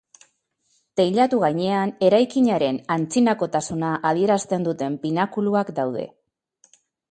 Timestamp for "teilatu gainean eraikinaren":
1.01-2.79